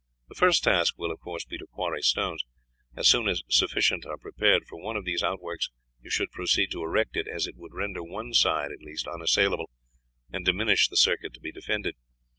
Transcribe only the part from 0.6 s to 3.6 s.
task will, of course, be to quarry stones. As soon as